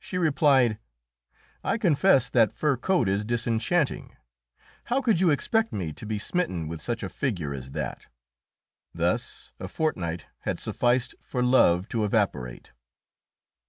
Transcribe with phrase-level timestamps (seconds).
[0.00, 0.76] She replied,
[1.62, 4.16] "I confess that fur coat is disenchanting;
[4.86, 8.06] how could you expect me to be smitten with such a figure as that?"
[8.92, 12.72] Thus a fortnight had sufficed for love to evaporate.